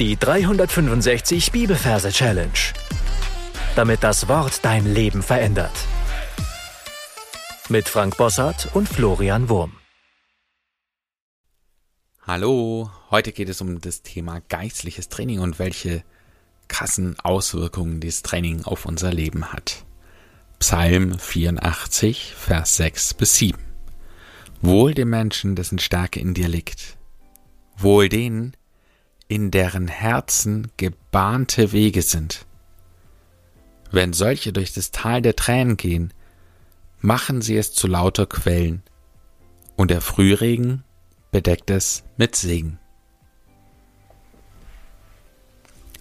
[0.00, 2.50] Die 365 Bibelverse Challenge.
[3.76, 5.70] Damit das Wort dein Leben verändert.
[7.68, 9.76] Mit Frank Bossart und Florian Wurm.
[12.26, 16.02] Hallo, heute geht es um das Thema geistliches Training und welche
[16.66, 19.84] krassen Auswirkungen dieses Training auf unser Leben hat.
[20.58, 23.62] Psalm 84, Vers 6 bis 7.
[24.60, 26.96] Wohl dem Menschen, dessen Stärke in dir liegt.
[27.76, 28.56] Wohl denen,
[29.28, 32.46] in deren Herzen gebahnte Wege sind.
[33.90, 36.12] Wenn solche durch das Tal der Tränen gehen,
[37.00, 38.82] machen sie es zu lauter Quellen,
[39.76, 40.84] und der Frühregen
[41.30, 42.78] bedeckt es mit Segen.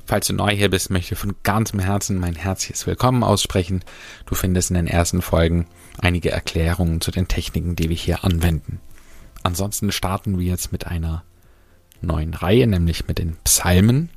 [0.06, 3.84] Falls du neu hier bist, möchte ich von ganzem Herzen mein herzliches Willkommen aussprechen.
[4.26, 5.66] Du findest in den ersten Folgen
[5.98, 8.80] einige Erklärungen zu den Techniken, die wir hier anwenden.
[9.44, 11.24] Ansonsten starten wir jetzt mit einer
[12.06, 14.10] neuen Reihe, nämlich mit den Psalmen.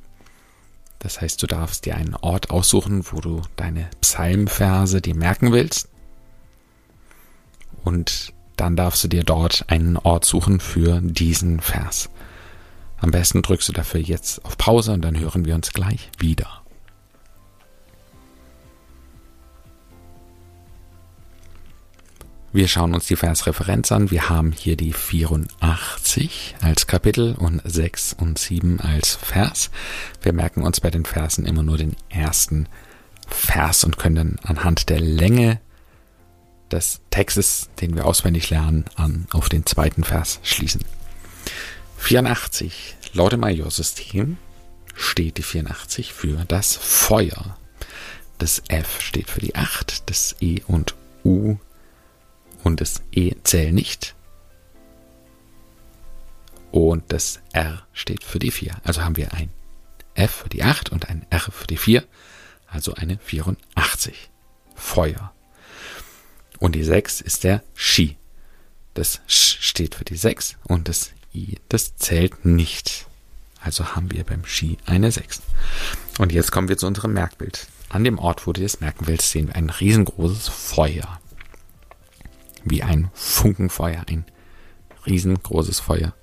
[0.99, 5.89] Das heißt, du darfst dir einen Ort aussuchen, wo du deine Psalmverse dir merken willst.
[7.83, 12.09] Und dann darfst du dir dort einen Ort suchen für diesen Vers.
[12.97, 16.63] Am besten drückst du dafür jetzt auf Pause und dann hören wir uns gleich wieder.
[22.57, 24.09] Wir schauen uns die Versreferenz an.
[24.09, 29.69] Wir haben hier die 84 als Kapitel und 6 und 7 als Vers.
[30.23, 32.67] Wir merken uns bei den Versen immer nur den ersten
[33.27, 35.61] Vers und können dann anhand der Länge
[36.71, 40.81] des Textes, den wir auswendig lernen, an auf den zweiten Vers schließen.
[41.99, 42.95] 84.
[43.13, 44.37] Laut dem Majorsystem
[44.95, 47.55] steht die 84 für das Feuer.
[48.39, 51.57] Das F steht für die 8, das E und U
[52.63, 54.15] und das E zählen nicht.
[56.71, 58.75] Und das R steht für die 4.
[58.83, 59.49] Also haben wir ein
[60.15, 62.03] F für die 8 und ein R für die 4.
[62.67, 64.29] Also eine 84.
[64.75, 65.33] Feuer.
[66.59, 68.17] Und die 6 ist der Shi.
[68.93, 73.05] Das Sch steht für die 6 und das I, das zählt nicht.
[73.61, 75.41] Also haben wir beim Ski eine 6.
[76.19, 77.67] Und jetzt kommen wir zu unserem Merkbild.
[77.89, 81.19] An dem Ort, wo du das merken willst, sehen wir ein riesengroßes Feuer
[82.69, 84.25] wie ein Funkenfeuer, ein
[85.05, 86.13] riesengroßes Feuer.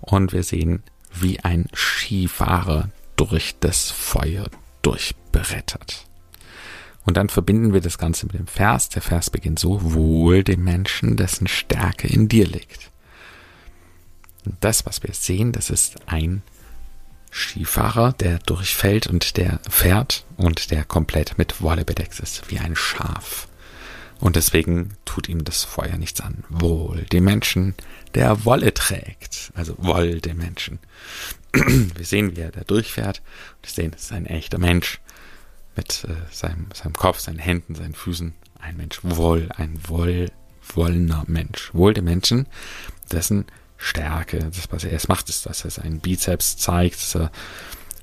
[0.00, 0.82] Und wir sehen,
[1.12, 4.46] wie ein Skifahrer durch das Feuer
[4.82, 6.06] durchbrettert.
[7.04, 8.88] Und dann verbinden wir das Ganze mit dem Vers.
[8.88, 12.90] Der Vers beginnt so, wohl dem Menschen, dessen Stärke in dir liegt.
[14.44, 16.42] Und das, was wir sehen, das ist ein
[17.30, 22.76] Skifahrer, der durchfällt und der fährt und der komplett mit Wolle bedeckt ist, wie ein
[22.76, 23.48] Schaf.
[24.20, 26.44] Und deswegen tut ihm das Feuer nichts an.
[26.48, 27.74] Wohl dem Menschen,
[28.14, 29.52] der Wolle trägt.
[29.54, 30.78] Also Woll dem Menschen.
[31.52, 33.22] Wir sehen, wie er da durchfährt.
[33.62, 35.00] Wir sehen, es ist ein echter Mensch.
[35.76, 38.34] Mit äh, seinem, seinem Kopf, seinen Händen, seinen Füßen.
[38.58, 40.30] Ein Mensch Woll, ein Woll,
[40.74, 41.74] wollner Mensch.
[41.74, 42.46] Wohl dem Menschen,
[43.12, 43.44] dessen
[43.76, 47.30] Stärke, das, was er erst macht, ist, dass er seinen Bizeps zeigt, dass er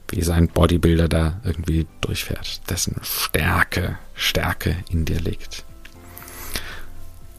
[0.09, 5.65] wie sein Bodybuilder da irgendwie durchfährt, dessen Stärke, Stärke in dir liegt.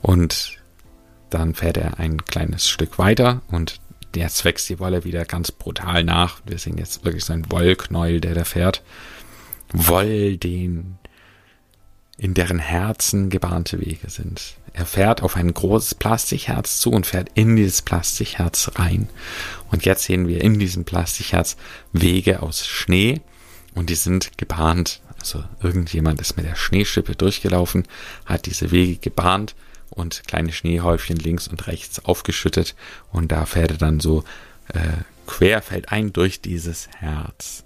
[0.05, 0.59] Und
[1.31, 3.81] dann fährt er ein kleines Stück weiter und
[4.15, 6.43] jetzt wächst die Wolle wieder ganz brutal nach.
[6.45, 8.83] Wir sehen jetzt wirklich so einen Wollknäuel, der da fährt.
[9.73, 10.99] Woll, den
[12.19, 14.57] in deren Herzen gebahnte Wege sind.
[14.75, 19.09] Er fährt auf ein großes Plastikherz zu und fährt in dieses Plastikherz rein.
[19.71, 21.57] Und jetzt sehen wir in diesem Plastikherz
[21.95, 23.23] Wege aus Schnee
[23.75, 25.01] und die sind gebahnt.
[25.19, 27.89] Also irgendjemand ist mit der Schneeschippe durchgelaufen,
[28.27, 29.55] hat diese Wege gebahnt
[29.95, 32.75] und kleine Schneehäufchen links und rechts aufgeschüttet
[33.13, 34.25] und da fährt er dann so
[34.69, 37.65] äh, querfeldein durch dieses Herz.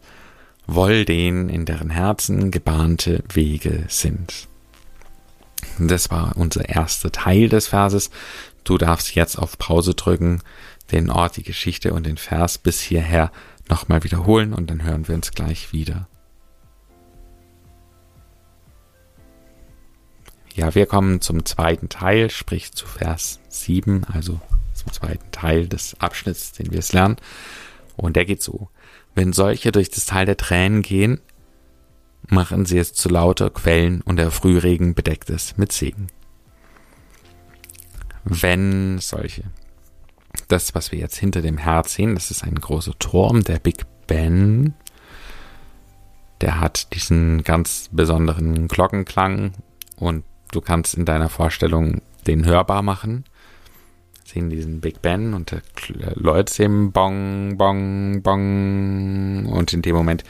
[0.67, 4.49] Woll den in deren Herzen gebahnte Wege sind.
[5.79, 8.11] Das war unser erster Teil des Verses.
[8.65, 10.43] Du darfst jetzt auf Pause drücken,
[10.93, 13.33] den Ort, die Geschichte und den Vers bis hierher
[13.69, 16.09] nochmal wiederholen und dann hören wir uns gleich wieder.
[20.59, 24.41] Ja, wir kommen zum zweiten Teil, sprich zu Vers 7, also
[24.75, 27.15] zum zweiten Teil des Abschnitts, den wir es lernen.
[27.97, 28.69] Und der geht so.
[29.15, 31.21] Wenn solche durch das Tal der Tränen gehen,
[32.27, 36.09] machen sie es zu lauter Quellen und der Frühregen bedeckt es mit Segen.
[38.25, 39.45] Wenn solche.
[40.49, 43.85] Das, was wir jetzt hinter dem Herz sehen, das ist ein großer Turm, der Big
[44.09, 44.75] Ben.
[46.41, 49.53] Der hat diesen ganz besonderen Glockenklang
[49.95, 53.25] und du kannst in deiner Vorstellung den hörbar machen.
[54.25, 55.59] sehen diesen Big Ben und da
[56.15, 59.47] läutet eben bong, bong, bong.
[59.47, 60.25] Und in dem Moment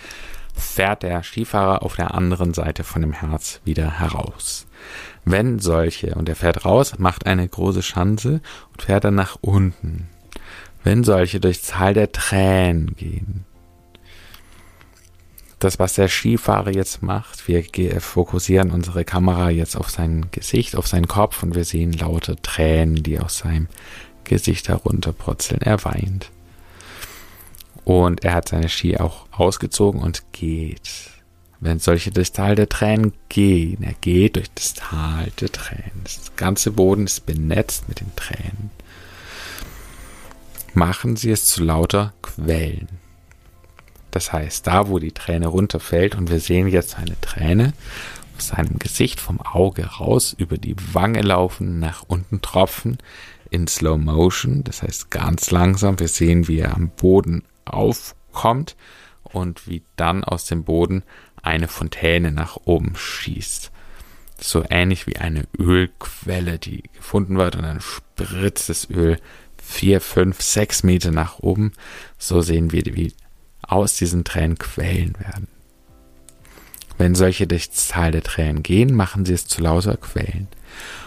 [0.55, 4.67] fährt der Skifahrer auf der anderen Seite von dem Herz wieder heraus.
[5.25, 8.41] Wenn solche, und er fährt raus, macht eine große Schanze
[8.73, 10.09] und fährt dann nach unten.
[10.85, 13.45] Wenn solche durchs Tal der Tränen gehen.
[15.59, 17.65] Das, was der Skifahrer jetzt macht, wir
[18.01, 23.03] fokussieren unsere Kamera jetzt auf sein Gesicht, auf seinen Kopf und wir sehen laute Tränen,
[23.03, 23.67] die aus seinem
[24.23, 25.61] Gesicht herunterprotzeln.
[25.61, 26.31] Er weint.
[27.85, 31.11] Und er hat seine Ski auch ausgezogen und geht.
[31.61, 36.03] Wenn solche das Tal der Tränen gehen, er geht durch das Tal der Tränen.
[36.05, 38.71] Das ganze Boden ist benetzt mit den Tränen.
[40.73, 42.89] Machen Sie es zu lauter Quellen.
[44.19, 47.73] Das heißt, da wo die Träne runterfällt und wir sehen jetzt eine Träne
[48.37, 52.99] aus seinem Gesicht vom Auge raus, über die Wange laufen, nach unten tropfen,
[53.51, 56.01] in Slow Motion, das heißt ganz langsam.
[56.01, 58.75] Wir sehen, wie er am Boden aufkommt
[59.23, 61.05] und wie dann aus dem Boden
[61.41, 63.71] eine Fontäne nach oben schießt.
[64.41, 69.21] So ähnlich wie eine Ölquelle, die gefunden wird und dann spritzt das Öl
[69.63, 71.73] vier, fünf, sechs Meter nach oben.
[72.19, 73.13] So sehen wir, wie
[73.63, 75.49] aus diesen Tränen Quellen werden.
[76.97, 80.49] Wenn solche durchs Tal der Tränen gehen, machen sie es zu lauter Quellen.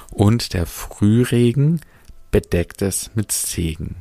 [0.09, 1.81] Und der Frühregen
[2.31, 3.95] bedeckt es mit Segen.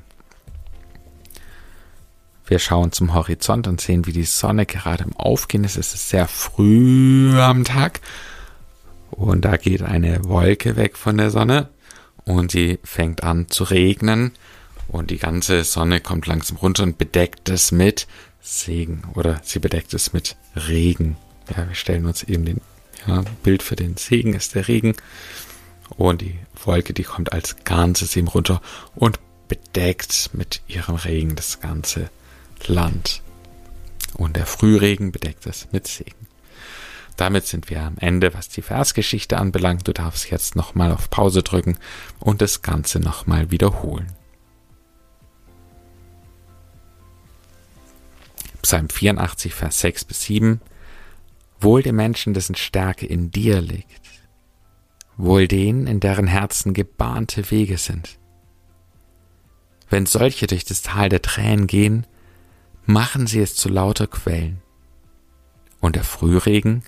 [2.47, 5.77] Wir schauen zum Horizont und sehen, wie die Sonne gerade im Aufgehen ist.
[5.77, 8.01] Es ist sehr früh am Tag.
[9.11, 11.69] Und da geht eine Wolke weg von der Sonne
[12.25, 14.33] und sie fängt an zu regnen.
[14.89, 18.09] Und die ganze Sonne kommt langsam runter und bedeckt es mit
[18.41, 21.17] Segen oder sie bedeckt es mit Regen.
[21.51, 22.61] Ja, wir stellen uns eben den
[23.07, 24.95] ja, Bild für den Segen ist der Regen.
[25.97, 28.61] Und die Wolke, die kommt als Ganzes ihm runter
[28.95, 32.11] und bedeckt mit ihrem Regen das ganze
[32.67, 33.23] Land.
[34.15, 36.27] Und der Frühregen bedeckt es mit Segen.
[37.17, 39.87] Damit sind wir am Ende, was die Versgeschichte anbelangt.
[39.87, 41.77] Du darfst jetzt nochmal auf Pause drücken
[42.19, 44.13] und das Ganze nochmal wiederholen.
[48.63, 50.61] Psalm 84, Vers 6 bis 7.
[51.61, 54.01] Wohl dem Menschen, dessen Stärke in dir liegt
[55.23, 58.19] wohl denen, in deren Herzen gebahnte Wege sind.
[59.89, 62.07] Wenn solche durch das Tal der Tränen gehen,
[62.87, 64.63] machen sie es zu lauter Quellen,
[65.81, 66.83] und der Frühregen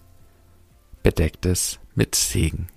[1.03, 2.69] bedeckt es mit Segen.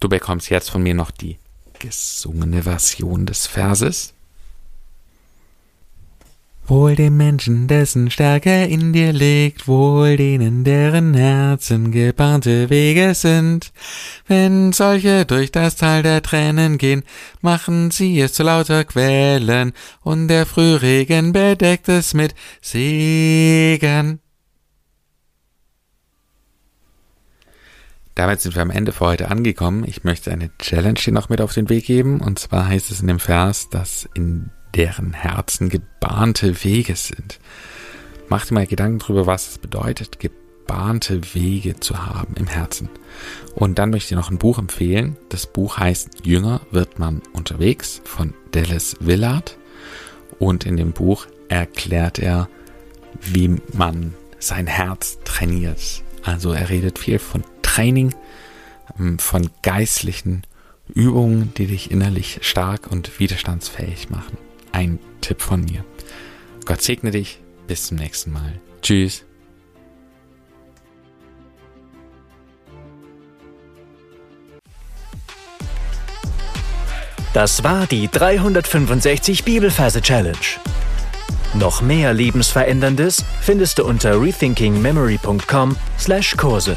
[0.00, 1.38] Du bekommst jetzt von mir noch die
[1.78, 4.14] gesungene Version des Verses.
[6.68, 13.72] Wohl dem Menschen, dessen Stärke in dir liegt, wohl denen, deren Herzen gebahnte Wege sind.
[14.26, 17.04] Wenn solche durch das Tal der Tränen gehen,
[17.40, 19.72] machen sie es zu lauter Quellen,
[20.02, 24.20] und der Frühregen bedeckt es mit Segen.
[28.18, 29.84] Damit sind wir am Ende für heute angekommen.
[29.86, 33.00] Ich möchte eine Challenge dir noch mit auf den Weg geben, und zwar heißt es
[33.00, 37.38] in dem Vers, dass in deren Herzen gebahnte Wege sind.
[38.28, 42.88] Mach dir mal Gedanken darüber, was es bedeutet, gebahnte Wege zu haben im Herzen.
[43.54, 45.16] Und dann möchte ich dir noch ein Buch empfehlen.
[45.28, 49.56] Das Buch heißt Jünger wird man unterwegs von Dallas Willard.
[50.40, 52.48] Und in dem Buch erklärt er,
[53.20, 56.02] wie man sein Herz trainiert.
[56.24, 57.44] Also er redet viel von
[57.78, 58.14] Training,
[58.98, 60.42] ähm, von geistlichen
[60.94, 64.36] Übungen, die dich innerlich stark und widerstandsfähig machen
[64.78, 65.84] ein Tipp von mir.
[66.64, 67.40] Gott segne dich.
[67.66, 68.52] Bis zum nächsten Mal.
[68.80, 69.24] Tschüss.
[77.34, 80.38] Das war die 365 Bibelferse Challenge.
[81.54, 86.76] Noch mehr Lebensveränderndes findest du unter rethinkingmemory.com/Kurse.